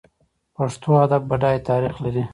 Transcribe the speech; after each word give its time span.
پښتو 0.55 0.89
ادب 1.05 1.23
بډای 1.29 1.57
تاریخ 1.69 1.93
لري. 2.03 2.23